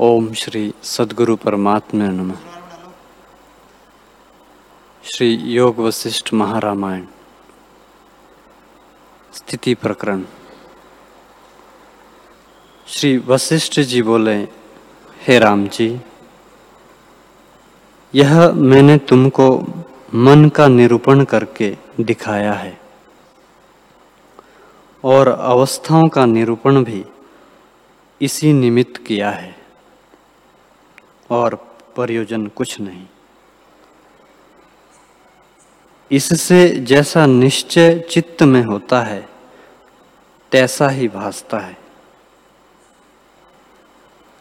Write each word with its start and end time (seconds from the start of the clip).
ओम 0.00 0.32
श्री 0.32 0.74
सदगुरु 0.82 1.36
परमात्मा 1.36 2.04
नमः। 2.04 2.34
श्री 5.04 5.34
योग 5.34 5.78
वशिष्ठ 5.78 6.34
महारामायण। 6.34 7.06
स्थिति 9.34 9.74
प्रकरण। 9.74 10.24
श्री 12.86 13.18
वशिष्ठ 13.18 13.80
जी 13.80 14.02
बोले, 14.02 14.48
हे 15.20 15.38
राम 15.38 15.68
जी, 15.68 16.00
यह 18.14 18.52
मैंने 18.52 18.98
तुमको 18.98 19.66
मन 20.14 20.48
का 20.48 20.68
निरूपण 20.68 21.24
करके 21.24 21.76
दिखाया 22.00 22.52
है। 22.52 22.80
और 25.04 25.28
अवस्थाओं 25.28 26.08
का 26.08 26.26
निरूपण 26.26 26.84
भी 26.84 27.04
इसी 28.20 28.52
निमित्त 28.52 29.06
किया 29.06 29.30
है। 29.30 29.63
और 31.30 31.54
प्रयोजन 31.96 32.46
कुछ 32.46 32.80
नहीं। 32.80 33.06
इससे 36.10 36.68
जैसा 36.68 37.26
निश्चय 37.26 37.98
चित्त 38.10 38.42
में 38.42 38.62
होता 38.62 39.02
है, 39.02 39.28
तैसा 40.52 40.88
ही 40.88 41.08
भासता 41.08 41.58
है। 41.58 41.76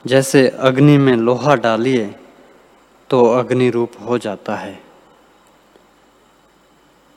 जैसे 0.05 0.47
अग्नि 0.49 0.97
में 0.97 1.15
लोहा 1.15 1.55
डालिए 1.55 2.15
तो 3.09 3.25
अग्नि 3.25 3.69
रूप 3.69 3.91
हो 4.01 4.17
जाता 4.17 4.55
है। 4.55 4.81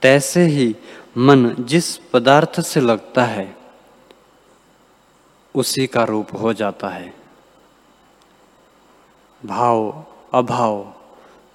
तैसे 0.03 0.45
ही 0.45 0.75
मन 1.19 1.55
जिस 1.59 1.97
पदार्थ 1.97 2.61
से 2.61 2.81
लगता 2.81 3.25
है, 3.25 3.57
उसी 5.55 5.87
का 5.87 6.05
रूप 6.05 6.35
हो 6.41 6.53
जाता 6.53 6.89
है। 6.89 7.26
भाव, 9.45 10.05
अभाव, 10.35 10.95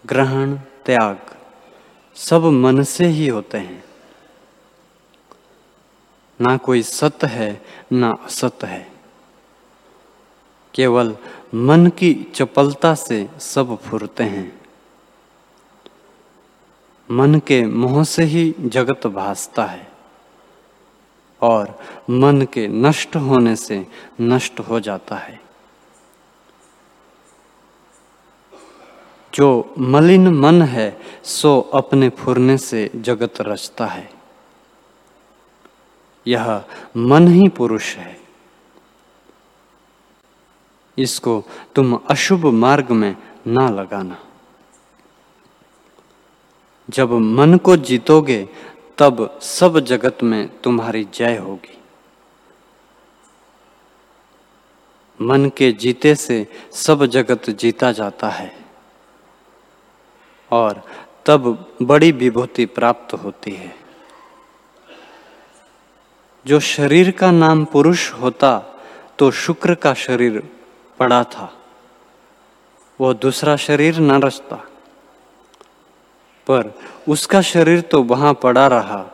ग्रहण, 0.05 0.55
त्याग, 0.55 1.37
सब 2.15 2.43
मन 2.43 2.83
से 2.83 3.05
ही 3.05 3.27
होते 3.27 3.57
हैं। 3.57 3.83
ना 6.41 6.57
कोई 6.57 6.81
सत 6.81 7.17
है, 7.23 7.65
ना 7.91 8.11
असत 8.25 8.63
है। 8.63 8.91
केवल 10.73 11.17
मन 11.55 11.87
की 11.87 12.31
चपलता 12.35 12.95
से 12.95 13.29
सब 13.39 13.77
फुरते 13.81 14.23
हैं। 14.23 14.61
मन 17.11 17.39
के 17.39 17.65
मोह 17.65 18.03
से 18.03 18.23
ही 18.23 18.55
जगत 18.59 19.07
भासता 19.07 19.65
है 19.65 19.91
और 21.41 21.79
मन 22.09 22.41
के 22.53 22.67
नष्ट 22.67 23.15
होने 23.15 23.55
से 23.55 23.87
नष्ट 24.21 24.59
हो 24.59 24.79
जाता 24.79 25.15
है। 25.15 25.50
जो 29.33 29.73
मलिन 29.79 30.27
मन 30.27 30.61
है, 30.61 31.01
सो 31.23 31.61
अपने 31.73 32.09
फुरने 32.09 32.57
से 32.57 32.91
जगत 32.95 33.33
रचता 33.41 33.85
है। 33.85 34.13
यह 36.27 36.65
मन 36.97 37.27
ही 37.27 37.49
पुरुष 37.49 37.95
है। 37.95 38.21
इसको 40.97 41.43
तुम 41.75 41.99
अशुभ 42.09 42.45
मार्ग 42.45 42.91
में 42.91 43.15
ना 43.47 43.69
लगाना। 43.69 44.17
जब 46.89 47.11
मन 47.11 47.57
को 47.57 47.77
जीतोगे, 47.77 48.49
तब 48.97 49.39
सब 49.41 49.79
जगत 49.79 50.17
में 50.23 50.61
तुम्हारी 50.61 51.07
जय 51.13 51.37
होगी। 51.37 51.77
मन 55.21 55.49
के 55.49 55.71
जीते 55.71 56.15
से 56.15 56.47
सब 56.73 57.05
जगत 57.05 57.49
जीता 57.49 57.91
जाता 57.91 58.29
है। 58.29 58.60
और 60.51 60.81
तब 61.25 61.75
बड़ी 61.81 62.11
विभूति 62.11 62.65
प्राप्त 62.65 63.13
होती 63.13 63.51
है। 63.51 63.73
जो 66.45 66.59
शरीर 66.59 67.11
का 67.11 67.31
नाम 67.31 67.63
पुरुष 67.65 68.11
होता 68.11 68.57
तो 69.19 69.31
शुक्र 69.31 69.75
का 69.75 69.93
शरीर 69.93 70.39
पड़ा 70.99 71.23
था। 71.23 71.51
वो 72.99 73.13
दूसरा 73.13 73.55
शरीर 73.55 73.99
न 73.99 74.21
रचता। 74.21 74.55
पर 76.47 76.71
उसका 77.09 77.41
शरीर 77.41 77.81
तो 77.81 78.01
वहाँ 78.03 78.33
पड़ा 78.33 78.67
रहा 78.67 79.05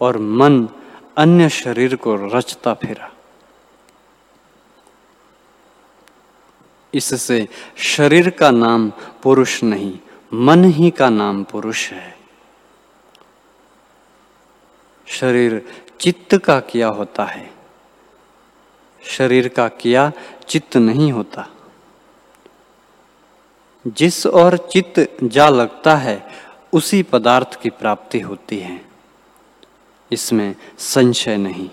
और 0.00 0.18
मन 0.18 0.68
अन्य 1.16 1.48
शरीर 1.48 1.96
को 1.96 2.14
रचता 2.28 2.74
फिरा। 2.74 3.10
इससे 6.94 7.46
शरीर 7.76 8.30
का 8.30 8.50
नाम 8.50 8.90
पुरुष 9.22 9.62
नहीं 9.64 9.98
मन 10.34 10.64
ही 10.64 10.90
का 10.90 11.10
नाम 11.10 11.44
पुरुष 11.44 11.90
है। 11.90 12.18
शरीर 15.06 15.84
चित्त 16.00 16.38
का 16.38 16.60
किया 16.60 16.88
होता 16.88 17.24
है। 17.24 17.54
शरीर 19.04 19.48
का 19.48 19.68
किया 19.68 20.12
चित्त 20.48 20.76
नहीं 20.76 21.12
होता। 21.12 21.48
जिस 23.86 24.26
और 24.26 24.56
चित्त 24.56 25.16
जा 25.24 25.48
लगता 25.48 25.96
है, 25.96 26.26
उसी 26.72 27.02
पदार्थ 27.02 27.60
की 27.62 27.70
प्राप्ति 27.70 28.20
होती 28.20 28.58
है। 28.58 28.86
इसमें 30.12 30.56
संशय 30.78 31.36
नहीं। 31.36 31.70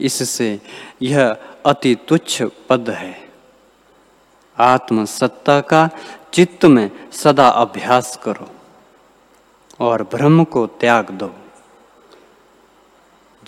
इससे 0.00 0.60
यह 1.02 1.36
अति 1.66 1.96
तुच्छ 2.08 2.42
पद 2.68 2.90
है। 2.90 3.27
आत्म 4.60 5.04
सत्ता 5.04 5.60
का 5.60 5.90
चित्त 6.32 6.64
में 6.64 6.90
सदा 7.12 7.48
अभ्यास 7.48 8.20
करो 8.22 8.48
और 9.80 10.02
ब्रह्म 10.02 10.44
को 10.44 10.66
त्याग 10.66 11.10
दो। 11.10 11.34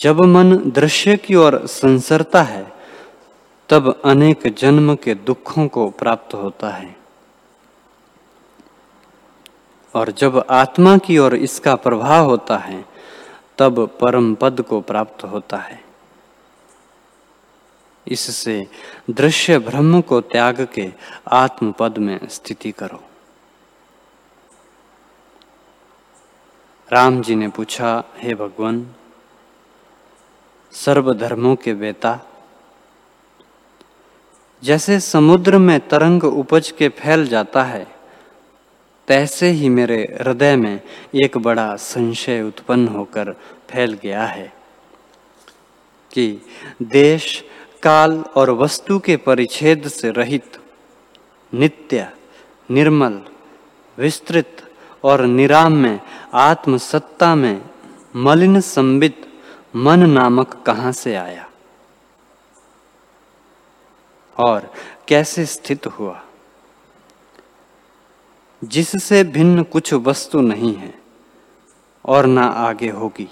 जब 0.01 0.21
मन 0.21 0.71
दृश्य 0.71 1.17
की 1.17 1.35
ओर 1.35 1.67
संसरता 1.67 2.43
है, 2.43 2.73
तब 3.69 4.03
अनेक 4.05 4.55
जन्म 4.59 4.95
के 4.95 5.15
दुखों 5.15 5.69
को 5.69 5.91
प्राप्त 5.91 6.35
होता 6.35 6.71
है। 6.71 6.97
और 9.95 10.11
जब 10.11 10.47
आत्मा 10.51 10.99
की 10.99 11.19
ओर 11.19 11.35
इसका 11.35 11.75
प्रभाव 11.75 12.25
होता 12.25 12.57
है, 12.57 12.85
तब 13.59 13.99
परम 14.01 14.35
पद 14.35 14.63
को 14.63 14.81
प्राप्त 14.81 15.25
होता 15.25 15.57
है। 15.57 15.90
इससे 18.07 18.67
दृश्य 19.11 19.59
ब्रह्म 19.59 20.01
को 20.01 20.21
त्याग 20.23 20.67
के 20.75 20.89
आत्म 21.29 21.73
पद 21.73 21.99
में 21.99 22.19
स्थिति 22.29 22.71
करो। 22.73 23.03
राम 26.89 27.21
जी 27.23 27.35
ने 27.35 27.49
पूछा, 27.49 28.03
हे 28.19 28.35
भगवान, 28.35 28.87
सर्वधर्मों 30.73 31.55
के 31.57 31.75
बेटा 31.75 32.19
जैसे 34.63 34.99
समुद्र 35.01 35.59
में 35.59 35.79
तरंग 35.89 36.25
उपज 36.25 36.71
के 36.71 36.89
फैल 36.89 37.27
जाता 37.29 37.63
है, 37.63 37.87
तैसे 39.09 39.49
ही 39.51 39.69
मेरे 39.69 40.03
हृदय 40.21 40.57
में 40.57 40.81
एक 41.15 41.39
बड़ा 41.39 41.75
संशय 41.77 42.43
उत्पन्न 42.43 42.89
होकर 42.89 43.33
फैल 43.71 43.93
गया 44.03 44.25
है 44.25 44.53
कि 46.13 46.27
देश 46.83 47.45
काल 47.83 48.25
और 48.37 48.51
वस्तु 48.51 48.99
के 48.99 49.17
परिच्छेद 49.17 49.89
से 49.89 50.11
रहित, 50.11 50.59
नित्य, 51.55 52.13
निर्मल, 52.71 53.21
विस्तृत 53.99 54.75
और 55.05 55.21
निराम 55.21 55.73
में 55.73 56.01
आत्म 56.35 56.77
सत्ता 56.77 57.35
में 57.35 57.63
मलिन 58.17 58.61
संबित 58.61 59.41
मन 59.77 60.11
नामक 60.11 60.63
कहाँ 60.67 60.93
से 60.93 61.15
आया? 61.15 61.51
और 64.39 64.73
कैसे 65.09 65.47
स्थित 65.47 65.87
हुआ? 65.87 66.23
जिससे 68.65 69.25
भिन्न 69.25 69.63
कुछ 69.63 69.95
वस्तु 69.95 70.41
नहीं 70.41 70.75
है 70.75 70.95
और 72.05 72.27
ना 72.27 72.45
आगे 72.45 72.89
होगी। 72.89 73.29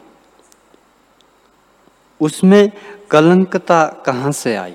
उसमें 2.21 2.73
कलंकता 3.11 3.87
कहाँ 4.07 4.33
से 4.33 4.57
आई? 4.57 4.75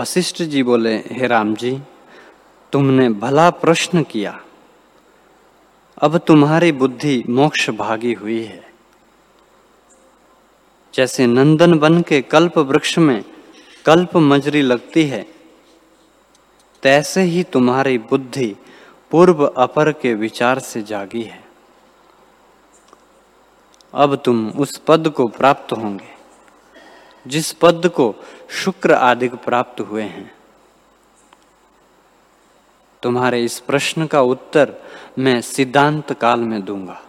वशिष्ठ 0.00 0.42
जी 0.42 0.62
बोले, 0.62 0.96
हे 0.96 1.26
राम 1.26 1.54
जी, 1.54 1.80
तुमने 2.72 3.08
भला 3.08 3.50
प्रश्न 3.50 4.02
किया। 4.02 4.40
अब 5.98 6.18
तुम्हारी 6.18 6.72
बुद्धि 6.72 7.24
मोक्ष 7.28 7.70
भागी 7.70 8.12
हुई 8.12 8.44
है। 8.44 8.72
जैसे 10.94 11.26
नंदन 11.26 11.74
वन 11.74 12.02
के 12.02 12.22
कल्प 12.22 12.58
वृक्ष 12.58 12.98
में 12.98 13.24
कल्प 13.84 14.16
मजरी 14.16 14.62
लगती 14.62 15.04
है, 15.04 15.26
तैसे 16.82 17.22
ही 17.22 17.42
तुम्हारी 17.42 17.98
बुद्धि 17.98 18.56
पूर्व 19.10 19.46
अपर 19.46 19.92
के 19.92 20.14
विचार 20.14 20.58
से 20.58 20.82
जागी 20.82 21.22
है। 21.22 21.45
अब 23.94 24.16
तुम 24.16 24.50
उस 24.50 24.76
पद 24.76 25.08
को 25.08 25.28
प्राप्त 25.28 25.72
होंगे, 25.72 26.14
जिस 27.26 27.52
पद 27.52 27.88
को 27.88 28.14
शुक्र 28.50 28.92
आदि 28.92 29.28
प्राप्त 29.28 29.80
हुए 29.80 30.02
हैं। 30.02 30.34
तुम्हारे 33.02 33.44
इस 33.44 33.60
प्रश्न 33.60 34.06
का 34.06 34.20
उत्तर 34.20 34.74
मैं 35.18 35.40
सिद्धांत 35.40 36.12
काल 36.12 36.40
में 36.40 36.64
दूँगा। 36.64 37.02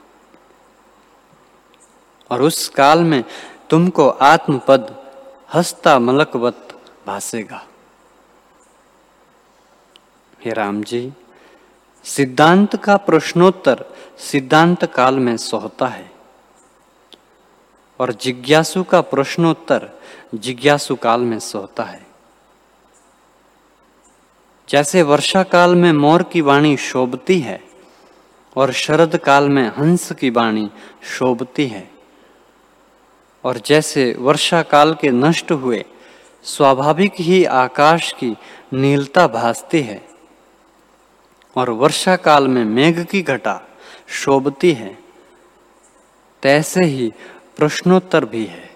और 2.31 2.41
उस 2.41 2.69
काल 2.69 3.03
में 3.03 3.23
तुमको 3.69 4.09
आत्मपद 4.09 4.95
हस्ता 5.53 5.99
मलकवत 5.99 6.67
भासेगा। 7.07 7.65
हे 10.41 10.53
राम 10.53 10.83
जी, 10.83 11.13
सिद्धांत 12.03 12.75
का 12.75 12.97
प्रश्नोत्तर 12.97 13.85
सिद्धांत 14.17 14.85
काल 14.85 15.19
में 15.19 15.37
सोहता 15.37 15.87
है। 15.87 16.16
और 17.99 18.11
जिज्ञासु 18.13 18.83
का 18.83 19.01
प्रश्नोत्तर 19.01 19.89
जिज्ञासु 20.35 20.95
काल 20.95 21.21
में 21.21 21.39
सोता 21.39 21.83
है। 21.83 22.05
जैसे 24.69 25.01
वर्षा 25.01 25.43
काल 25.43 25.75
में 25.75 25.91
मोर 25.93 26.23
की 26.23 26.41
वाणी 26.41 26.75
शोभती 26.77 27.39
है 27.39 27.59
और 28.55 28.71
शरद 28.71 29.17
काल 29.17 29.49
में 29.49 29.67
हंस 29.77 30.11
की 30.11 30.29
वाणी 30.29 30.69
शोभती 31.17 31.67
है, 31.67 31.89
और 33.43 33.57
जैसे 33.57 34.13
वर्षा 34.19 34.61
काल 34.61 34.93
के 34.93 35.11
नष्ट 35.11 35.51
हुए 35.51 35.83
स्वाभाविक 36.43 37.13
ही 37.19 37.43
आकाश 37.45 38.11
की 38.13 38.35
नीलता 38.73 39.27
भासती 39.27 39.81
है, 39.81 40.01
और 41.55 41.69
वर्षा 41.69 42.15
काल 42.15 42.47
में 42.47 42.63
मेघ 42.65 43.05
की 43.05 43.21
घटा 43.21 43.59
शोभती 44.07 44.71
है, 44.71 44.97
तैसे 46.43 46.83
ही 46.83 47.11
प्रश्नोत्तर 47.57 48.25
भी 48.25 48.45
है। 48.45 48.75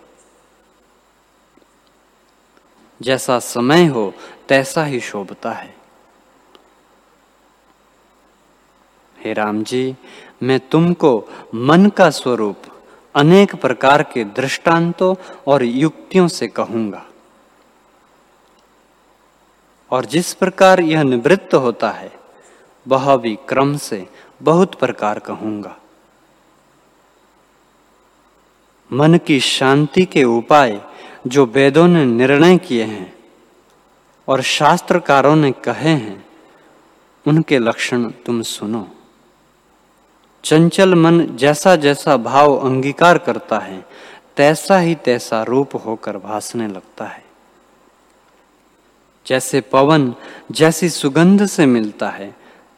जैसा 3.01 3.39
समय 3.39 3.86
हो, 3.86 4.13
तैसा 4.50 4.83
ही 4.83 5.00
शोभता 5.00 5.51
है। 5.51 5.75
हे 9.18 9.33
राम 9.33 9.63
जी, 9.63 9.95
मैं 10.44 10.60
तुमको 10.60 11.30
मन 11.56 11.89
का 11.89 12.10
स्वरूप 12.10 12.57
अनेक 13.16 13.56
प्रकार 13.56 14.04
के 14.04 14.24
दृष्टांतों 14.24 15.16
और 15.48 15.63
युक्तियों 15.63 16.27
से 16.27 16.48
कहूँगा। 16.48 17.06
और 19.92 20.06
जिस 20.06 20.34
प्रकार 20.34 20.80
यह 20.80 21.04
निवृत्त 21.04 21.54
होता 21.54 21.89
है, 21.89 22.12
वह 22.88 23.18
भी 23.18 23.36
क्रम 23.36 23.77
से 23.77 24.07
बहुत 24.42 24.75
प्रकार 24.75 25.19
कहूँगा। 25.19 25.81
मन 28.94 29.18
की 29.18 29.40
शांति 29.40 30.06
के 30.06 30.24
उपाय 30.24 30.82
जो 31.28 31.46
वेदों 31.46 31.88
ने 31.88 32.06
निर्णय 32.06 32.58
किए 32.58 32.84
हैं 32.84 33.16
और 34.28 34.42
शास्त्रकारों 34.42 35.36
ने 35.36 35.52
कहे 35.52 35.90
हैं, 35.90 36.26
उनके 37.28 37.60
लक्षण 37.60 38.10
तुम 38.10 38.42
सुनो। 38.42 38.88
चंचल 40.44 40.96
मन 40.96 41.36
जैसा 41.36 41.76
जैसा 41.76 42.18
भाव 42.18 42.58
अंगीकार 42.58 43.18
करता 43.18 43.60
है, 43.60 43.86
तैसा 44.38 44.80
ही 44.80 44.96
तैसा 44.96 45.44
रूप 45.44 45.70
होकर 45.86 46.18
भासने 46.18 46.68
लगता 46.68 47.06
है। 47.06 47.24
जैसे 49.28 49.62
पवन 49.62 50.16
जैसी 50.52 50.90
सुगंध 50.90 51.46
से 51.46 51.66
मिलता 51.66 52.10
है, 52.10 52.36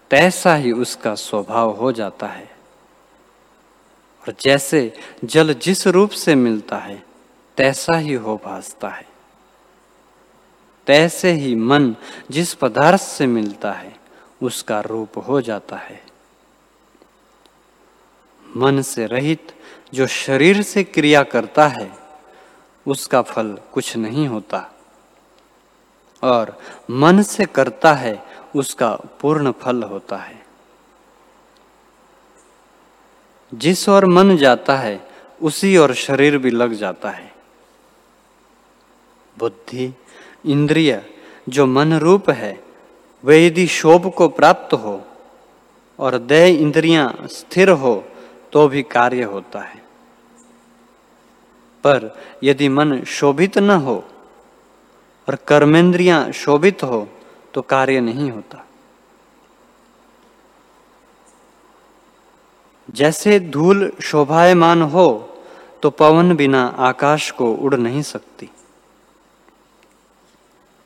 तैसा 0.09 0.55
ही 0.55 0.71
उसका 0.71 1.15
स्वभाव 1.15 1.71
हो 1.71 1.91
जाता 1.91 2.27
है। 2.27 2.52
और 4.27 4.35
जैसे 4.41 4.93
जल 5.25 5.53
जिस 5.53 5.87
रूप 5.87 6.09
से 6.09 6.35
मिलता 6.35 6.77
है, 6.77 7.03
तैसा 7.57 7.97
ही 7.97 8.13
हो 8.13 8.41
भासता 8.45 8.89
है। 8.89 9.05
तैसे 10.87 11.31
ही 11.31 11.55
मन 11.55 11.95
जिस 12.31 12.53
पदार्थ 12.53 13.01
से 13.01 13.27
मिलता 13.27 13.71
है, 13.71 13.95
उसका 14.41 14.81
रूप 14.81 15.25
हो 15.27 15.41
जाता 15.41 15.75
है। 15.75 16.03
मन 18.57 18.81
से 18.81 19.05
रहित 19.05 19.55
जो 19.93 20.07
शरीर 20.07 20.61
से 20.61 20.83
क्रिया 20.83 21.23
करता 21.23 21.67
है, 21.67 21.91
उसका 22.87 23.21
फल 23.21 23.57
कुछ 23.73 23.97
नहीं 23.97 24.27
होता। 24.27 24.71
और 26.23 26.59
मन 26.91 27.21
से 27.21 27.45
करता 27.45 27.93
है, 27.93 28.23
उसका 28.55 28.95
पूर्ण 28.95 29.51
फल 29.51 29.83
होता 29.83 30.17
है। 30.17 30.42
जिस 33.53 33.89
ओर 33.89 34.05
मन 34.05 34.37
जाता 34.37 34.75
है, 34.75 35.07
उसी 35.41 35.77
और 35.77 35.93
शरीर 35.93 36.37
भी 36.37 36.51
लग 36.51 36.73
जाता 36.73 37.09
है। 37.09 37.33
बुद्धि, 39.39 39.93
इंद्रिय 40.45 41.05
जो 41.49 41.65
मन 41.65 41.93
रूप 41.93 42.29
है, 42.29 42.63
वे 43.23 43.47
यदि 43.47 43.67
शोभ 43.67 44.13
को 44.13 44.27
प्राप्त 44.27 44.73
हो 44.73 45.01
और 45.99 46.17
दय 46.17 46.51
इंद्रियाँ 46.51 47.27
स्थिर 47.27 47.69
हो 47.69 48.03
तो 48.53 48.67
भी 48.67 48.83
कार्य 48.83 49.23
होता 49.23 49.59
है। 49.59 49.83
पर 51.83 52.19
यदि 52.43 52.69
मन 52.69 53.03
शोभित 53.03 53.57
न 53.57 53.69
हो 53.69 54.03
और 55.29 55.35
कर्मेंद्रियाँ 55.35 56.31
शोभित 56.31 56.83
हो 56.83 57.07
तो 57.53 57.61
कार्य 57.61 57.99
नहीं 57.99 58.31
होता। 58.31 58.65
जैसे 62.93 63.39
धूल 63.39 63.91
शोभायमान 64.01 64.81
हो 64.81 65.07
तो 65.83 65.89
पवन 65.89 66.35
बिना 66.35 66.63
आकाश 66.79 67.29
को 67.31 67.53
उड़ 67.53 67.75
नहीं 67.75 68.01
सकती। 68.01 68.49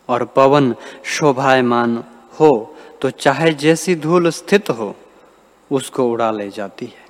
और 0.10 0.26
पवन 0.26 0.76
शोभायमान 1.06 2.04
हो 2.40 2.76
तो 3.02 3.10
चाहे 3.10 3.54
जैसी 3.54 3.96
धूल 3.96 4.30
स्थित 4.30 4.70
हो, 4.70 4.96
उसको 5.72 6.10
उड़ा 6.12 6.32
ले 6.32 6.50
जाती 6.50 6.86
है। 6.86 7.06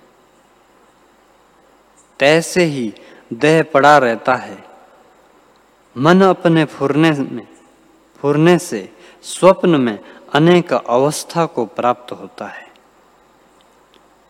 तैसे 2.19 2.63
ही 2.63 2.93
देह 3.33 3.61
पड़ा 3.63 3.97
रहता 3.97 4.35
है। 4.35 4.63
मन 5.95 6.21
अपने 6.21 6.65
फुरने 6.65 7.11
में, 7.11 7.47
फुरने 8.19 8.57
से 8.59 8.89
स्वप्न 9.23 9.81
में 9.81 9.99
अनेक 10.33 10.73
अवस्था 10.73 11.45
को 11.45 11.65
प्राप्त 11.65 12.11
होता 12.11 12.45
है। 12.45 12.66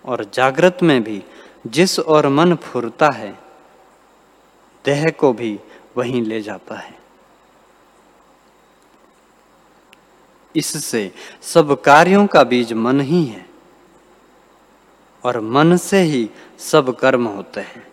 और 0.07 0.31
जागृत 0.33 0.77
में 0.83 1.03
भी 1.03 1.23
जिस 1.67 1.99
और 1.99 2.27
मन 2.27 2.55
फुरता 2.55 3.09
है, 3.09 3.39
देह 4.85 5.05
को 5.19 5.33
भी 5.33 5.59
वहीं 5.97 6.21
ले 6.21 6.41
जाता 6.41 6.75
है। 6.75 6.99
इससे 10.55 11.11
सब 11.41 11.81
कार्यों 11.81 12.27
का 12.27 12.43
बीज 12.43 12.73
मन 12.73 13.01
ही 13.01 13.25
है 13.25 13.49
और 15.23 15.39
मन 15.39 15.77
से 15.77 16.01
ही 16.01 16.29
सब 16.59 16.97
कर्म 16.97 17.27
होते 17.27 17.61
हैं। 17.61 17.87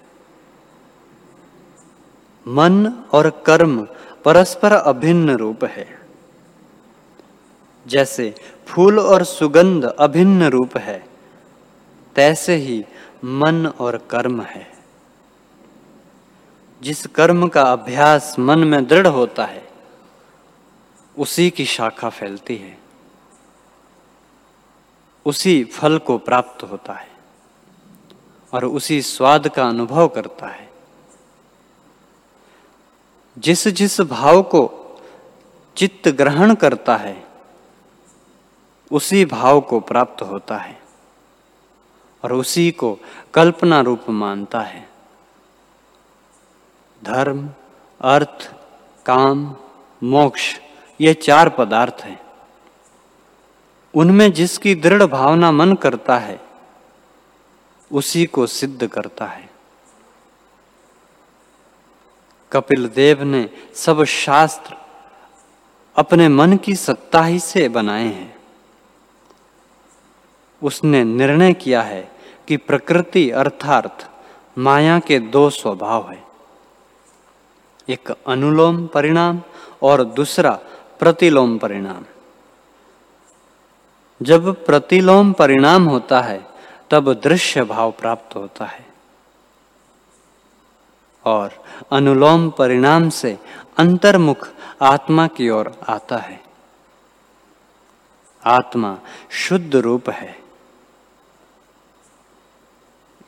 मन 2.49 2.87
और 3.13 3.31
कर्म 3.31 3.89
परस्पर 4.25 4.73
अभिन्न 4.73 5.31
रूप 5.31 5.65
है। 5.65 6.01
जैसे 7.87 8.35
फूल 8.67 8.99
और 8.99 9.25
सुगंध 9.25 9.85
अभिन्न 9.85 10.43
रूप 10.43 10.77
है 10.77 11.14
तैसे 12.17 12.55
ही 12.55 12.85
मन 13.25 13.67
और 13.67 13.97
कर्म 13.97 14.43
है। 14.43 14.73
जिस 16.83 17.07
कर्म 17.07 17.49
का 17.49 17.63
अभ्यास 17.63 18.39
मन 18.39 18.59
में 18.59 18.87
दृढ़ 18.87 19.07
होता 19.07 19.45
है, 19.45 19.69
उसी 21.19 21.51
की 21.51 21.65
शाखा 21.65 22.09
फैलती 22.09 22.57
है। 22.57 22.79
उसी 25.27 25.65
फल 25.65 25.99
को 25.99 26.19
प्राप्त 26.19 26.63
होता 26.63 26.93
है 26.93 27.11
और 28.53 28.65
उसी 28.65 29.03
स्वाद 29.03 29.49
का 29.49 29.69
अनुभव 29.69 30.09
करता 30.09 30.47
है। 30.47 30.71
जिस 33.39 33.69
जिस 33.69 34.01
भाव 34.01 34.43
को 34.43 34.91
चित्त 35.77 36.09
ग्रहण 36.09 36.55
करता 36.55 36.97
है, 36.97 37.27
उसी 38.91 39.25
भाव 39.25 39.61
को 39.61 39.81
प्राप्त 39.81 40.23
होता 40.23 40.57
है। 40.57 40.84
और 42.25 42.33
उसी 42.33 42.71
को 42.71 42.99
कल्पना 43.35 43.81
रूप 43.81 44.11
मानता 44.11 44.61
है। 44.61 44.89
धर्म, 47.05 47.51
अर्थ, 48.01 48.55
काम, 49.07 49.57
मोक्ष, 50.03 50.59
ये 51.01 51.15
चार 51.15 51.49
पदार्थ 51.49 51.97
हैं। 52.01 52.21
उनमें 53.95 54.33
जिसकी 54.33 54.75
दृढ़ 54.75 55.03
भावना 55.03 55.53
मन 55.53 55.75
करता 55.75 56.19
है, 56.19 56.41
उसी 57.93 58.27
को 58.27 58.47
सिद्ध 58.47 58.87
करता 58.87 59.27
है। 59.27 59.51
कपिल 62.53 62.89
देव 62.89 63.23
ने 63.23 63.51
सब 63.75 64.05
शास्त्र 64.05 64.77
अपने 65.97 66.29
मन 66.29 66.57
की 66.57 66.77
सत्ता 66.77 67.25
ही 67.25 67.39
से 67.39 67.69
बनाए 67.69 68.05
हैं। 68.05 68.39
उसने 70.63 71.05
निर्णय 71.05 71.53
किया 71.53 71.83
है 71.83 72.14
कि 72.49 72.57
प्रकृति 72.57 73.31
अर्थात 73.31 74.11
माया 74.59 74.99
के 74.99 75.19
दो 75.19 75.51
स्वभाव 75.51 76.11
है। 76.11 76.25
एक 77.89 78.11
अनुलोम 78.27 78.87
परिणाम 78.87 79.43
और 79.83 80.05
दूसरा 80.05 80.59
प्रतिलोम 80.99 81.59
परिणाम। 81.59 82.05
जब 84.23 84.65
प्रतिलोम 84.65 85.33
परिणाम 85.33 85.85
होता 85.85 86.21
है, 86.21 86.47
तब 86.91 87.15
दृश्य 87.15 87.65
भाव 87.65 87.91
प्राप्त 87.91 88.37
होता 88.37 88.65
है। 88.65 88.87
और 91.25 91.65
अनुलोम 91.93 92.51
परिणाम 92.51 93.09
से 93.09 93.39
अंतर्मुख 93.77 94.49
आत्मा 94.83 95.27
की 95.27 95.51
ओर 95.51 95.81
आता 95.89 96.17
है। 96.17 96.43
आत्मा 98.45 98.99
शुद्ध 99.31 99.77
रूप 99.77 100.11
है। 100.11 100.44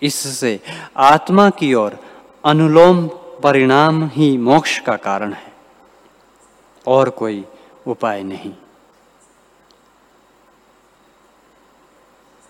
इससे 0.02 0.60
आत्मा 0.96 1.50
की 1.50 1.74
ओर 1.74 1.98
अनुलोम 2.44 3.06
परिणाम 3.42 4.06
ही 4.12 4.38
मोक्ष 4.38 4.78
का 4.78 4.96
कारण 4.96 5.32
है। 5.32 5.52
और 6.86 7.10
कोई 7.10 7.44
उपाय 7.86 8.22
नहीं। 8.22 8.52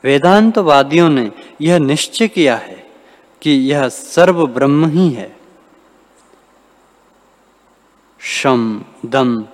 वेदांतवादियों 0.05 1.09
ने 1.09 1.33
यह 1.61 1.79
निश्चय 1.79 2.29
किया 2.29 2.57
है 2.57 2.91
कि 3.43 3.50
यह 3.50 3.88
सर्व 3.88 4.47
ब्रह्म 4.47 4.88
ही 4.88 5.11
है। 5.11 5.37
शम, 8.19 8.85
दम 9.07 9.45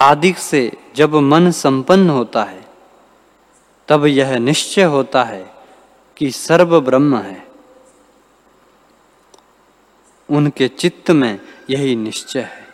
आदि 0.00 0.34
से 0.38 0.72
जब 0.96 1.14
मन 1.14 1.50
संपन्न 1.50 2.10
होता 2.10 2.44
है, 2.44 2.66
तब 3.88 4.04
यह 4.04 4.38
निश्चय 4.38 4.82
होता 4.82 5.24
है 5.24 5.55
कि 6.16 6.30
सर्व 6.30 6.80
ब्रह्म 6.80 7.18
है। 7.18 7.46
उनके 10.30 10.68
चित्त 10.68 11.10
में 11.10 11.40
यही 11.70 11.96
निश्चय 11.96 12.40
है। 12.40 12.66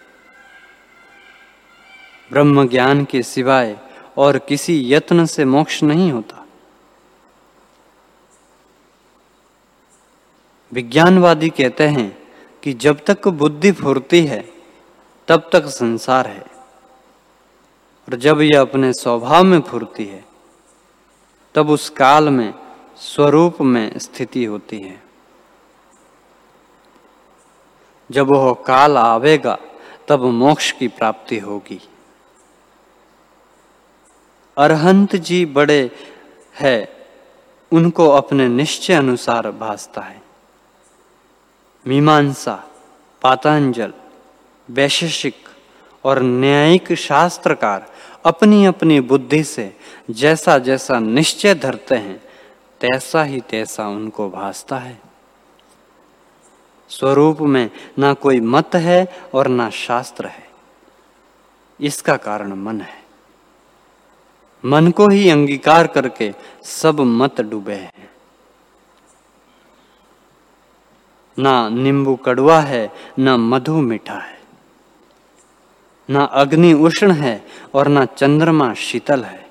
ब्रह्म 2.30 2.68
ज्ञान 2.68 3.04
के 3.04 3.22
सिवाय 3.22 3.78
और 4.16 4.38
किसी 4.38 4.94
यत्न 4.94 5.26
से 5.26 5.44
मोक्ष 5.44 5.82
नहीं 5.82 6.12
होता। 6.12 6.46
विज्ञानवादी 10.72 11.50
कहते 11.50 11.87
हैं 11.88 12.28
कि 12.62 12.72
जब 12.72 13.04
तक 13.04 13.28
बुद्धि 13.28 13.72
फुरती 13.72 14.26
है, 14.26 14.52
तब 15.28 15.50
तक 15.52 15.66
संसार 15.66 16.26
है। 16.26 16.44
और 18.08 18.14
जब 18.14 18.40
यह 18.40 18.61
अपने 18.61 18.92
स्वभाव 18.92 19.44
में 19.44 19.61
फुरती 19.61 20.04
है, 20.04 20.25
तब 21.54 21.70
उस 21.70 21.90
काल 21.90 22.28
में 22.28 22.62
स्वरूप 22.96 23.61
में 23.61 23.99
स्थिति 23.99 24.44
होती 24.44 24.78
है। 24.78 25.02
जब 28.11 28.26
वह 28.34 28.52
काल 28.52 28.96
आवेगा, 28.96 29.58
तब 30.08 30.20
मोक्ष 30.20 30.72
की 30.72 30.88
प्राप्ति 30.88 31.38
होगी। 31.38 31.88
अरहंत 34.58 35.16
जी 35.16 35.46
बड़े 35.46 35.90
है, 36.54 37.06
उनको 37.72 38.08
अपने 38.08 38.49
निश्चय 38.49 38.94
अनुसार 38.94 39.50
भासता 39.50 40.00
है। 40.00 40.22
मीमांसा, 41.87 42.70
पातांजल, 43.22 43.92
वैशेषिक 44.70 45.49
और 46.04 46.22
न्यायिक 46.22 46.92
शास्त्रकार 46.92 47.92
अपनी 48.25 48.64
अपनी 48.64 49.00
बुद्धि 49.00 49.44
से 49.44 49.76
जैसा 50.11 50.58
जैसा 50.58 50.99
निश्चय 50.99 51.54
धरते 51.54 51.94
हैं 51.94 52.32
तैसा 52.83 53.23
ही 53.23 53.41
तैसा 53.41 53.89
उनको 53.89 54.31
भासता 54.31 54.79
है। 54.79 55.01
स्वरूप 56.89 57.41
में 57.41 57.71
ना 57.99 58.12
कोई 58.12 58.41
मत 58.41 58.71
है 58.75 59.17
और 59.35 59.49
ना 59.49 59.71
शास्त्र 59.71 60.27
है। 60.27 60.49
इसका 61.81 62.17
कारण 62.17 62.53
मन 62.53 62.81
है। 62.81 63.03
मन 64.65 64.91
को 64.91 65.09
ही 65.09 65.31
अंगीकार 65.31 65.87
करके 65.87 66.35
सब 66.65 67.01
मत 67.01 67.41
डूबे 67.41 67.75
हैं। 67.75 68.11
ना 71.39 71.69
नींबू 71.69 72.17
कड़वा 72.17 72.61
है, 72.61 72.93
ना 73.19 73.37
मधु 73.37 73.81
मीठा 73.81 74.19
है। 74.19 74.41
ना 76.11 76.25
अग्नि 76.25 76.73
उष्ण 76.73 77.12
है 77.12 77.47
और 77.75 77.89
ना 77.89 78.05
चंद्रमा 78.05 78.75
शीतल 78.75 79.25
है। 79.25 79.41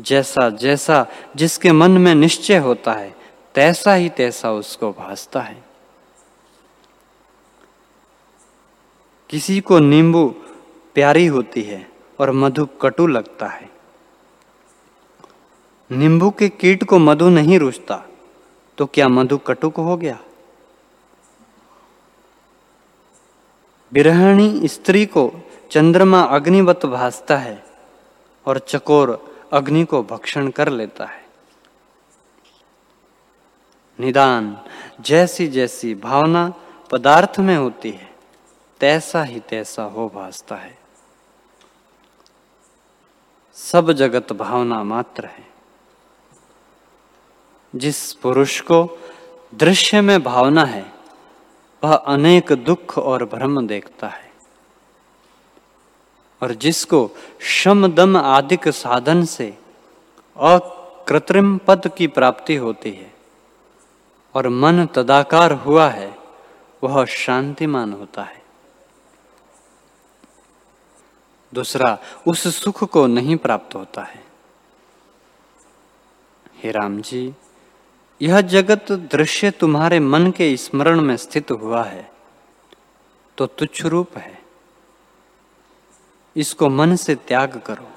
जैसा 0.00 0.48
जैसा 0.50 1.06
जिसके 1.36 1.72
मन 1.72 1.90
में 1.90 2.14
निश्चय 2.14 2.56
होता 2.56 2.92
है, 2.92 3.14
तैसा 3.54 3.94
ही 3.94 4.08
तैसा 4.08 4.52
उसको 4.52 4.92
भासता 4.92 5.40
है। 5.40 5.64
किसी 9.30 9.60
को 9.60 9.78
नींबू 9.78 10.26
प्यारी 10.94 11.26
होती 11.26 11.62
है 11.62 11.90
और 12.20 12.30
मधु 12.30 12.66
कटु 12.66 13.06
लगता 13.06 13.46
है। 13.46 13.70
नींबू 15.90 16.30
के 16.30 16.48
कीट 16.48 16.84
को 16.84 16.98
मधु 16.98 17.28
नहीं 17.28 17.58
रुचता 17.58 18.02
तो 18.78 18.86
क्या 18.86 19.08
मधु 19.08 19.38
कटुक 19.38 19.76
हो 19.76 19.96
गया? 19.96 20.18
बिरहणी 23.92 24.68
स्त्री 24.68 25.06
को 25.06 25.32
चंद्रमा 25.70 26.20
अग्निवत 26.20 26.86
भासता 26.86 27.36
है 27.36 27.64
और 28.46 28.58
चकोर 28.58 29.31
अग्नि 29.52 29.84
को 29.84 30.02
भक्षण 30.02 30.50
कर 30.50 30.68
लेता 30.68 31.04
है। 31.04 31.26
निदान 34.00 34.58
जैसी 35.00 35.48
जैसी 35.48 35.94
भावना 35.94 36.54
पदार्थ 36.90 37.40
में 37.40 37.56
होती 37.56 37.90
है, 37.90 38.14
तैसा 38.80 39.22
ही 39.22 39.40
तैसा 39.40 39.82
हो 39.82 40.08
भासता 40.14 40.56
है। 40.56 40.78
सब 43.54 43.92
जगत 43.92 44.32
भावना 44.32 44.82
मात्र 44.82 45.26
है। 45.26 45.48
जिस 47.76 48.12
पुरुष 48.12 48.60
को 48.60 48.98
दृश्य 49.54 50.00
में 50.00 50.22
भावना 50.22 50.64
है, 50.64 50.92
वह 51.84 51.94
अनेक 51.94 52.52
दुख 52.52 52.98
और 52.98 53.24
भ्रम 53.24 53.66
देखता 53.66 54.08
है। 54.08 54.31
और 56.42 56.52
जिसको 56.54 57.10
शम 57.40 57.86
दम 57.86 58.16
आदिक 58.16 58.68
साधन 58.68 59.24
से 59.24 59.58
अकृत्रिम 60.36 61.58
पद 61.58 61.88
की 61.96 62.06
प्राप्ति 62.06 62.56
होती 62.56 62.90
है 62.90 63.12
और 64.34 64.48
मन 64.48 64.86
तदाकार 64.86 65.52
हुआ 65.52 65.88
है, 65.88 66.18
वह 66.84 67.04
शांतिमान 67.04 67.92
होता 67.92 68.22
है। 68.22 68.42
दूसरा, 71.52 71.98
उस 72.26 72.56
सुख 72.56 72.84
को 72.84 73.06
नहीं 73.06 73.36
प्राप्त 73.36 73.74
होता 73.74 74.02
है। 74.02 74.24
हे 76.56 76.70
राम 76.70 77.00
जी, 77.00 77.34
यह 78.20 78.40
जगत 78.40 78.92
दृश्य 78.92 79.50
तुम्हारे 79.50 80.00
मन 80.00 80.30
के 80.30 80.56
स्मरण 80.56 81.00
में 81.00 81.16
स्थित 81.16 81.50
हुआ 81.50 81.82
है 81.84 82.10
तो 83.38 83.46
तुच्छ 83.46 83.82
रूप 83.82 84.16
है। 84.16 84.41
इसको 86.36 86.68
मन 86.68 86.96
से 86.96 87.14
त्याग 87.14 87.62
करो। 87.66 87.88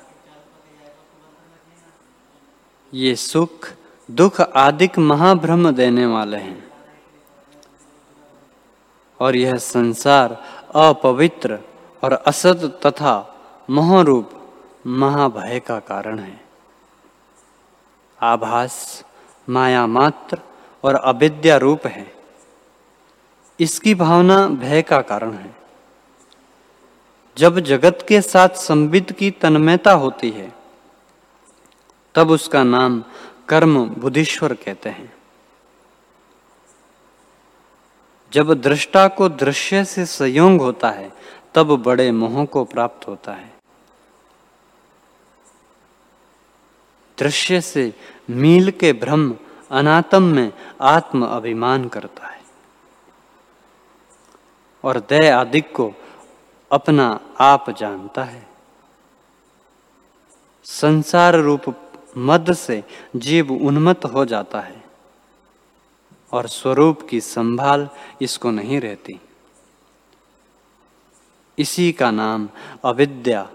ये 2.94 3.16
सुख, 3.16 3.70
दुख 4.12 4.42
आदिक 4.42 5.00
महाभ्रम 5.00 5.72
देने 5.72 6.06
वाले 6.06 6.38
हैं। 6.38 6.72
और 9.20 9.36
यह 9.36 9.56
संसार 9.56 10.44
अपवित्र 10.76 11.60
और 12.04 12.14
असत 12.14 12.80
तथा 12.86 13.36
मोहरूप 13.70 14.54
महाभय 14.88 15.60
का 15.60 15.80
कारण 15.80 16.20
है। 16.20 16.46
आभास, 18.22 19.04
माया 19.50 19.88
मात्र 19.88 20.40
और 20.84 20.96
अविद्या 20.96 21.58
रूप 21.58 21.88
है। 21.88 22.16
इसकी 23.60 23.96
भावना 23.96 24.48
भय 24.48 24.82
का 24.82 25.02
कारण 25.02 25.34
है। 25.34 25.65
जब 27.38 27.60
जगत 27.60 28.06
के 28.08 28.22
साथ 28.22 28.50
संबित 28.50 29.12
की 29.12 29.32
तन्मयता 29.32 29.92
होती 29.92 30.30
है, 30.30 30.54
तब 32.16 32.30
उसका 32.30 32.64
नाम 32.64 33.04
कर्म 33.50 33.86
बुद्धीश्वर 33.86 34.54
कहते 34.54 34.90
हैं। 34.90 35.14
जब 38.34 38.62
दृष्टा 38.62 39.08
को 39.08 39.30
दृश्य 39.30 39.86
से 39.86 40.06
संयोग 40.06 40.62
होता 40.62 40.90
है, 40.90 41.14
तब 41.54 41.84
बड़े 41.84 42.12
मोह 42.12 42.46
को 42.46 42.64
प्राप्त 42.64 43.08
होता 43.08 43.34
है। 43.34 43.56
दृश्य 47.20 47.62
से 47.62 47.94
मील 48.30 48.72
के 48.72 48.94
भ्रम 48.94 49.36
अनातम 49.72 50.24
में 50.24 50.54
आत्म 50.82 51.26
अभिमान 51.26 51.88
करता 51.88 52.28
है। 52.28 52.42
और 54.84 55.00
दय 55.10 55.30
आदिक 55.30 55.76
को 55.76 55.94
अपना 56.76 57.20
आप 57.40 57.70
जानता 57.70 58.24
है। 58.24 58.48
संसार 60.64 61.36
रूप 61.36 61.62
मद 62.18 62.54
से 62.54 62.84
जीव 63.16 63.52
उन्मत्त 63.54 64.06
हो 64.06 64.26
जाता 64.26 64.60
है 64.60 64.84
और 66.32 66.48
स्वरूप 66.48 67.08
की 67.10 67.22
संभाल 67.22 67.90
इसको 68.22 68.52
नहीं 68.52 68.82
रहती। 68.82 69.20
इसी 71.58 71.92
का 71.92 72.12
नाम 72.12 72.50
अविद्या 72.86 73.50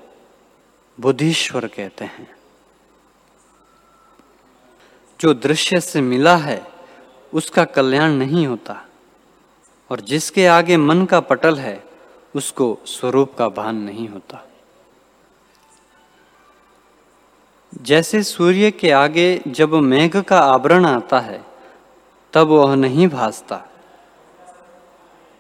बुद्धिश्वर 1.01 1.67
कहते 1.67 2.05
हैं। 2.05 2.35
जो 5.21 5.35
दृश्य 5.35 5.81
से 5.81 6.01
मिला 6.01 6.37
है, 6.37 6.67
उसका 7.35 7.65
कल्याण 7.65 8.13
नहीं 8.13 8.47
होता 8.47 8.87
और 9.91 10.01
जिसके 10.01 10.47
आगे 10.47 10.77
मन 10.77 11.07
का 11.07 11.21
पटल 11.21 11.59
है 11.59 11.90
उसको 12.37 12.79
स्वरूप 12.87 13.35
का 13.39 13.49
भान 13.49 13.77
नहीं 13.77 14.09
होता। 14.09 14.47
जैसे 17.75 18.23
सूर्य 18.23 18.71
के 18.71 18.91
आगे 18.91 19.43
जब 19.47 19.75
मेघ 19.75 20.23
का 20.23 20.41
आवरण 20.41 20.87
आता 20.87 21.21
है, 21.21 21.45
तब 22.33 22.47
वह 22.47 22.75
नहीं 22.75 23.09
भासता। 23.09 23.57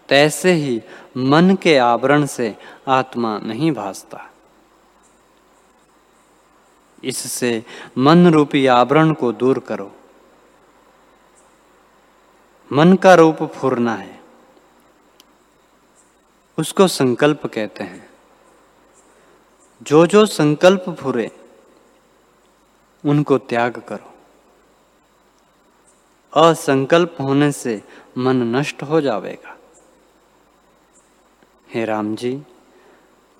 तैसे 0.08 0.52
ही 0.52 0.82
मन 1.16 1.56
के 1.62 1.78
आवरण 1.78 2.26
से 2.26 2.56
आत्मा 2.88 3.38
नहीं 3.38 3.72
भासता। 3.72 4.30
इससे 7.04 7.64
मन 7.98 8.32
रूपी 8.32 8.66
आवरण 8.66 9.12
को 9.12 9.32
दूर 9.32 9.58
करो। 9.58 9.92
मन 12.72 12.96
का 12.96 13.14
रूप 13.14 13.42
फूरना 13.42 13.94
है। 13.94 14.19
उसको 16.60 16.86
संकल्प 16.88 17.46
कहते 17.46 17.84
हैं। 17.84 18.10
जो 19.82 20.06
जो 20.06 20.26
संकल्प 20.26 20.84
फुरे, 21.00 21.30
उनको 23.04 23.38
त्याग 23.38 23.78
करो। 23.88 24.06
असंकल्प 26.32 27.16
होने 27.20 27.52
से 27.52 27.82
मन 28.18 28.36
नष्ट 28.56 28.82
हो 28.82 29.00
जाएगा 29.00 29.56
हे 31.74 31.84
राम 31.84 32.14
जी 32.16 32.42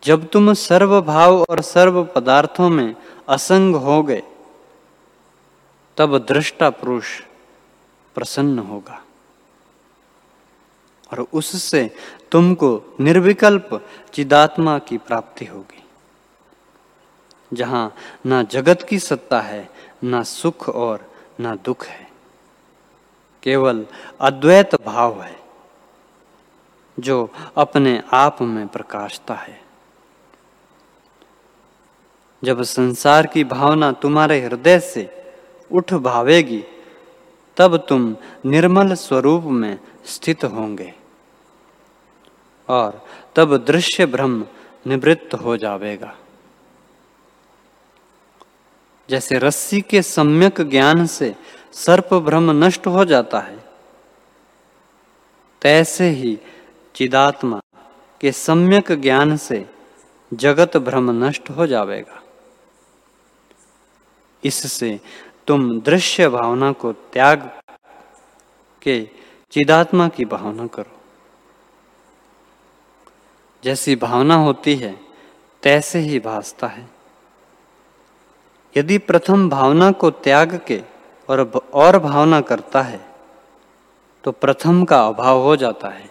जब 0.05 0.29
तुम 0.29 0.53
सर्व 0.53 1.01
भाव 1.01 1.43
और 1.43 1.61
सर्व 1.61 2.05
पदार्थों 2.05 2.69
में 2.69 2.95
असंग 3.29 3.77
हो 3.77 4.03
गए 4.03 4.23
तब 5.97 6.19
दृष्टा 6.19 6.71
पुरुष 6.71 7.21
प्रसन्न 8.15 8.59
होगा। 8.59 9.03
और 11.13 11.27
उससे 11.33 11.95
तुमको 12.33 12.97
निर्विकल्प 13.01 13.89
चिदात्मा 14.15 14.79
की 14.79 14.99
प्राप्ति 14.99 15.45
होगी। 15.45 15.85
जहाँ 17.53 17.95
ना 18.27 18.43
जगत 18.43 18.87
की 18.89 18.99
सत्ता 18.99 19.41
है, 19.41 19.71
ना 20.05 20.23
सुख 20.23 20.69
और 20.69 21.13
ना 21.41 21.55
दुख 21.55 21.87
है। 21.87 22.11
केवल 23.43 23.87
अद्वैत 24.21 24.83
भाव 24.83 25.23
है, 25.23 25.41
जो 27.01 27.31
अपने 27.57 28.03
आप 28.13 28.43
में 28.43 28.69
प्रकाशता 28.69 29.35
है। 29.35 29.61
जब 32.45 32.63
संसार 32.63 33.27
की 33.27 33.45
भावना 33.45 33.93
तुम्हारे 33.93 34.41
हृदय 34.41 34.81
से 34.81 35.33
उठ 35.73 35.93
भावेगी, 35.93 36.65
तब 37.57 37.77
तुम 37.77 38.17
निर्मल 38.47 38.95
स्वरूप 38.95 39.43
में 39.45 39.79
स्थित 40.05 40.45
होंगे। 40.45 40.95
और 42.71 43.05
तब 43.37 43.57
दृश्य 43.65 44.07
भ्रम 44.07 44.45
निवृत्त 44.87 45.35
हो 45.35 45.57
जाएगा 45.57 46.15
जैसे 49.09 49.39
रस्सी 49.39 49.81
के 49.81 50.03
सम्यक 50.03 50.61
ज्ञान 50.61 51.07
से 51.07 51.35
सर्प 51.75 52.15
भ्रम 52.15 52.51
नष्ट 52.65 52.87
हो 52.87 53.05
जाता 53.05 53.39
है, 53.39 53.59
तैसे 55.63 56.09
ही 56.11 56.39
चिदात्मा 56.95 57.61
के 58.21 58.33
सम्यक 58.33 58.93
ज्ञान 58.93 59.37
से 59.37 59.65
जगत 60.33 60.77
भ्रम 60.77 61.11
नष्ट 61.25 61.51
हो 61.51 61.67
जाएगा 61.67 62.23
इससे 64.43 64.99
तुम 65.47 65.81
दृश्य 65.81 66.29
भावना 66.29 66.73
को 66.73 66.93
त्याग 66.93 67.51
के 68.83 69.01
चिदात्मा 69.53 70.09
की 70.09 70.25
भावना 70.25 70.67
करो। 70.67 71.00
जैसी 73.65 73.97
भावना 73.97 74.35
होती 74.35 74.75
है, 74.77 74.95
तैसे 75.63 75.99
ही 75.99 76.19
भासता 76.21 76.67
है। 76.67 76.89
यदि 78.77 78.99
प्रथम 78.99 79.49
भावना 79.51 79.91
को 79.93 80.11
त्याग 80.11 80.61
के 80.67 80.83
और 81.29 81.41
और 81.75 81.99
भावना 81.99 82.41
करता 82.41 82.83
है 82.83 83.01
तो 84.25 84.33
प्रथम 84.33 84.85
का 84.85 85.01
अभाव 85.07 85.43
हो 85.43 85.57
जाता 85.57 85.89
है। 85.89 86.09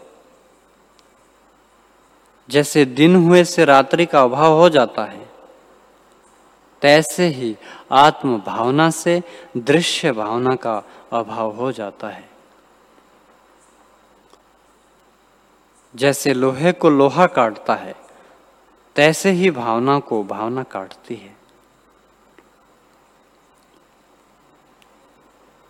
जैसे 2.50 2.86
दिन 2.86 3.16
हुए 3.16 3.44
से 3.44 3.66
रात्रि 3.66 4.06
का 4.06 4.22
अभाव 4.22 4.54
हो 4.54 4.70
जाता 4.70 5.04
है, 5.04 5.28
तैसे 6.82 7.28
ही 7.28 7.56
आत्म 7.92 8.38
भावना 8.38 8.90
से 8.90 9.22
दृश्य 9.58 10.12
भावना 10.12 10.56
का 10.56 10.82
अभाव 11.14 11.56
हो 11.56 11.72
जाता 11.72 12.10
है। 12.10 12.29
जैसे 15.96 16.34
लोहे 16.34 16.72
को 16.72 16.90
लोहा 16.90 17.28
काटता 17.28 17.76
है, 17.76 17.96
तैसे 18.96 19.32
ही 19.32 19.52
भावना 19.52 20.00
को 20.00 20.24
भावना 20.24 20.64
काटती 20.64 21.16
है। 21.16 21.38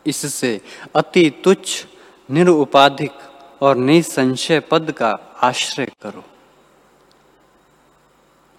इससे 0.06 0.62
अति 0.96 1.42
तुच्छ, 1.44 1.86
निरुपाधिक 2.32 3.12
और 3.62 3.76
निसंशय 3.76 4.60
पद 4.60 4.92
का 4.92 5.20
आश्रय 5.44 5.86
करो। 5.86 6.24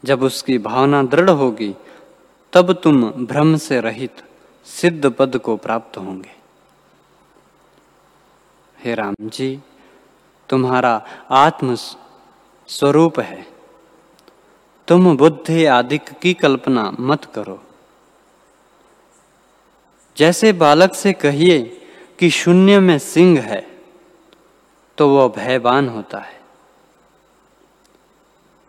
जब 0.05 0.23
उसकी 0.23 0.59
भावना 0.59 1.03
दृढ़ 1.03 1.31
होगी, 1.31 1.75
तब 2.53 2.73
तुम 2.73 3.11
भ्रम 3.11 3.57
से 3.57 3.81
रहित, 3.81 4.23
सिद्ध 4.65 5.11
पद 5.11 5.39
को 5.39 5.57
प्राप्त 5.57 5.97
होंगे। 5.97 6.35
हे 8.85 8.95
राम 8.95 9.15
जी। 9.21 9.61
तुम्हारा 10.51 10.95
आत्म 11.37 11.75
स्वरूप 11.75 13.21
है। 13.21 13.47
तुम 14.89 15.17
बुद्धि 15.17 15.65
आदि 15.69 15.99
की 15.99 16.33
कल्पना 16.35 16.91
मत 17.01 17.25
करो। 17.35 17.59
जैसे 20.17 20.53
बालक 20.55 20.95
से 20.95 21.13
कहिए 21.15 21.59
कि 22.19 22.31
शून्य 22.31 22.79
में 22.81 22.99
सिंह 22.99 23.41
है 23.41 23.65
तो 24.99 25.09
वह 25.09 25.29
भयवान 25.37 25.89
होता 25.89 26.19
है। 26.19 26.39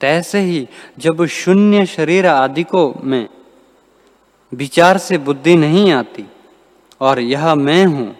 तैसे 0.01 0.39
ही 0.39 0.67
जब 0.99 1.25
शून्य 1.27 1.85
शरीर 1.85 2.27
आदि 2.27 2.63
को 2.65 2.93
में 3.03 3.27
विचार 4.51 4.97
से 4.97 5.17
बुद्धि 5.19 5.55
नहीं 5.55 5.91
आती, 5.91 6.25
और 7.01 7.19
यह 7.19 7.53
मैं 7.55 7.85
हूँ, 7.85 8.15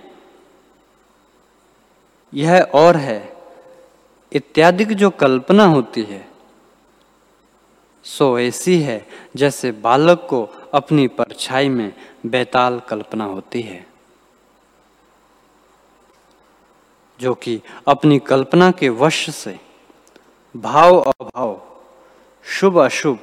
यह 2.34 2.62
और 2.76 2.98
है 2.98 3.20
इत्यादि 4.32 4.86
की 4.86 4.96
जो 4.96 5.10
कल्पना 5.10 5.66
होती 5.66 6.04
है, 6.04 6.28
सो 8.04 8.40
ऐसी 8.40 8.80
है 8.82 9.08
जैसे 9.36 9.72
बालक 9.72 10.28
को 10.30 10.44
अपनी 10.74 11.08
परछाई 11.08 11.70
में 11.70 11.94
बेताल 12.26 12.80
कल्पना 12.80 13.26
होती 13.26 13.62
है, 13.62 13.86
जो 17.20 17.34
कि 17.34 17.62
अपनी 17.88 18.20
कल्पना 18.20 18.72
के 18.72 18.90
वश 18.90 19.30
से 19.36 19.60
भाव 20.58 21.00
अभाव, 21.00 21.62
शुभ 22.46 22.78
अशुभ, 22.78 23.20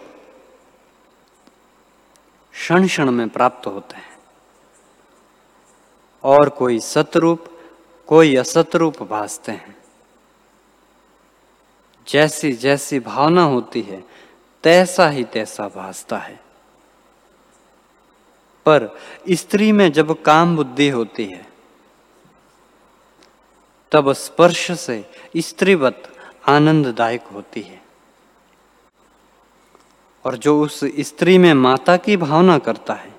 क्षण 2.53 2.87
क्षण 2.87 3.11
में 3.11 3.29
प्राप्त 3.29 3.67
होते 3.67 3.97
हैं। 3.97 4.19
और 6.25 6.49
कोई 6.49 6.79
सतरूप, 6.81 7.45
कोई 8.07 8.37
असतरूप 8.37 9.03
भासते 9.03 9.53
हैं। 9.53 9.78
जैसी 12.09 12.53
जैसी 12.53 13.01
भावना 13.01 13.43
होती 13.43 13.81
है, 13.83 14.05
तैसा 14.65 15.09
ही 15.09 15.25
तैसा 15.25 15.69
भासता 15.69 16.19
है। 16.19 16.41
पर 18.67 18.89
स्त्री 19.31 19.73
में 19.73 19.91
जब 19.93 20.23
काम 20.23 20.57
बुद्धि 20.57 20.89
होती 20.89 21.25
है, 21.25 21.47
तब 23.93 24.13
स्पर्श 24.13 24.71
से 24.81 25.05
स्त्रीवत 25.37 26.13
आनंददायक 26.49 27.23
होती 27.25 27.61
है। 27.61 27.81
और 30.25 30.37
जो 30.37 30.61
उस 30.63 30.81
स्त्री 31.01 31.39
में 31.39 31.53
माता 31.55 31.97
की 31.97 32.17
भावना 32.17 32.59
करता 32.59 32.95
है 32.95 33.15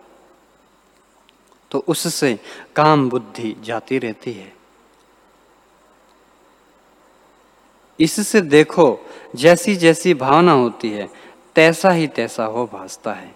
तो 1.72 1.84
उससे 1.88 2.40
काम 2.76 3.10
बुद्धि 3.10 3.56
जाती 3.60 3.98
रहती 3.98 4.34
है। 4.34 4.59
इससे 8.00 8.42
देखो 8.42 9.00
जैसी 9.36 9.76
जैसी 9.76 10.14
भावना 10.14 10.52
होती 10.52 10.90
है, 10.90 11.10
तैसा 11.56 11.90
ही 11.90 12.08
तैसा 12.08 12.46
हो 12.46 12.66
भासता 12.66 13.14
है। 13.14 13.36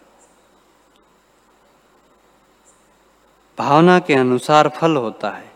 भावना 3.57 3.99
के 3.99 4.13
अनुसार 4.13 4.69
फल 4.69 4.95
होता 4.95 5.29
है 5.29 5.51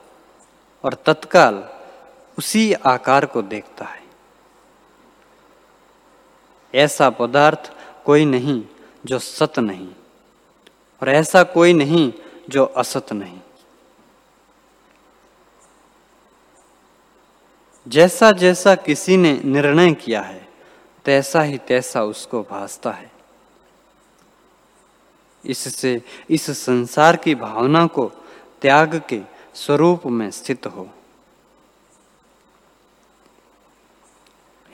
और 0.83 0.93
तत्काल 0.93 1.63
उसी 2.37 2.73
आकार 2.73 3.25
को 3.25 3.41
देखता 3.41 3.85
है। 3.85 4.05
ऐसा 6.73 7.09
पदार्थ 7.09 7.71
कोई 8.05 8.25
नहीं 8.25 8.63
जो 9.05 9.19
सत 9.19 9.59
नहीं 9.59 9.87
और 11.01 11.09
ऐसा 11.09 11.43
कोई 11.43 11.73
नहीं 11.73 12.13
जो 12.49 12.65
असत 12.65 13.13
नहीं। 13.13 13.39
जैसा 17.87 18.31
जैसा 18.31 18.75
किसी 18.75 19.17
ने 19.17 19.41
निर्णय 19.45 19.93
किया 19.93 20.21
है, 20.21 20.47
तैसा 21.05 21.41
ही 21.41 21.57
तैसा 21.57 22.03
उसको 22.03 22.41
भासता 22.41 22.91
है। 22.91 23.11
इससे 25.45 26.01
इस 26.29 26.65
संसार 26.65 27.15
की 27.15 27.35
भावना 27.35 27.85
को 27.85 28.11
त्याग 28.61 29.01
के 29.09 29.21
स्वरूप 29.53 30.05
में 30.05 30.31
स्थित 30.31 30.67
हो। 30.67 30.89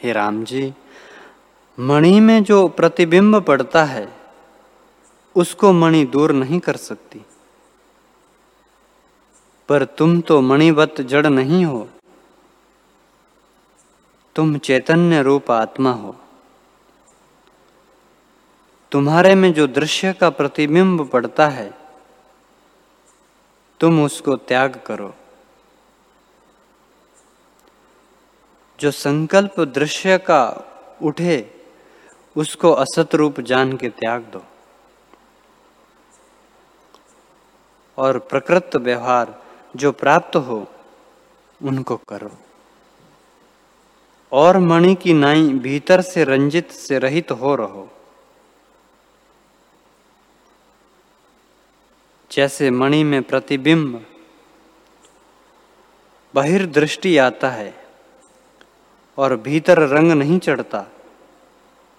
हे 0.04 0.12
राम 0.12 0.44
जी, 0.44 0.74
मणि 1.80 2.20
में 2.20 2.44
जो 2.44 2.68
प्रतिबिंब 2.68 3.42
पड़ता 3.42 3.84
है, 3.84 4.14
उसको 5.36 5.72
मणि 5.74 6.06
दूर 6.06 6.32
नहीं 6.32 6.60
कर 6.60 6.76
सकती। 6.76 7.26
पर 9.70 9.86
तुम 9.86 10.22
तो 10.22 10.42
मणिवत 10.42 11.02
जड़ 11.02 11.28
नहीं 11.28 11.66
हो 11.66 11.90
तुम 14.36 14.58
चैतन्य 14.58 15.22
रूप 15.22 15.52
आत्मा 15.52 15.92
हो। 15.92 16.16
तुम्हारे 18.92 19.36
में 19.36 19.54
जो 19.54 19.68
दृश्य 19.68 20.14
का 20.14 20.30
प्रतिबिंब 20.30 21.10
पड़ता 21.10 21.48
है, 21.48 21.74
तुम 23.80 24.04
उसको 24.04 24.36
त्याग 24.36 24.82
करो। 24.86 25.16
जो 28.80 28.92
संकल्प 28.92 29.60
दृश्य 29.60 30.18
का 30.18 30.66
उठे, 31.02 31.66
उसको 32.38 32.72
असत 32.72 33.16
रूप 33.16 33.40
जान 33.40 33.78
के 33.78 33.90
त्याग 33.90 34.22
दो। 34.22 34.44
और 37.98 38.20
प्रकृत 38.20 38.76
व्यवहार 38.76 39.44
जो 39.76 39.92
प्राप्त 39.92 40.36
हो, 40.36 40.68
उनको 41.64 41.98
करो। 41.98 42.32
और 44.34 44.58
मणि 44.58 44.96
की 44.96 45.14
नाई 45.14 45.48
भीतर 45.54 46.02
से 46.02 46.24
रंजित 46.24 46.72
से 46.72 47.00
रहित 47.00 47.32
हो 47.32 47.56
रहो। 47.56 47.90
जैसे 52.32 52.70
मणि 52.72 53.04
में 53.04 53.22
प्रतिबिंब, 53.24 54.06
बहिर्दृष्टि 56.34 57.18
आता 57.18 57.50
है 57.50 57.74
और 59.18 59.36
भीतर 59.36 59.80
रंग 59.80 60.12
नहीं 60.12 60.40
चढ़ता, 60.40 60.82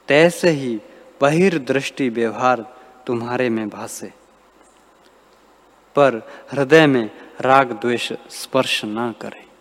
तैसे 0.08 0.50
ही 0.50 0.80
बहिर्दृष्टि 1.20 2.08
व्यवहार 2.08 2.64
तुम्हारे 3.06 3.48
में 3.48 3.68
भासे। 3.68 4.12
पर 5.96 6.16
हृदय 6.52 6.86
में 6.86 7.10
राग 7.40 7.72
द्वेष 7.72 8.12
स्पर्श 8.30 8.84
ना 8.84 9.12
करे। 9.12 9.53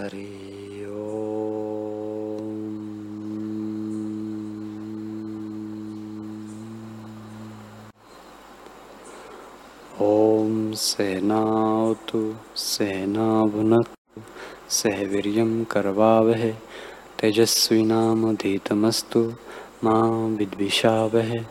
हरि 0.00 0.86
ओम। 10.00 10.72
सहनावतु 10.72 12.34
सहनाभुनक्तु 12.56 14.22
सह 14.68 14.88
वीर्यं 14.88 15.64
करवावहे। 15.64 16.54
तेजस्विनामधीतमस्तु 17.20 19.32
माँ 19.84 20.28
विद्विषावह। 20.28 21.44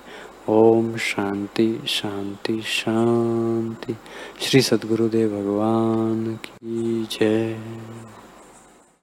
ओम 0.49 0.97
शांति 0.97 1.83
शांति 1.87 2.61
शांति। 2.61 3.97
श्री 4.41 4.61
सदगुरुदेव 4.61 5.29
भगवान 5.29 6.35
की 6.35 7.07
जय। 7.11 7.59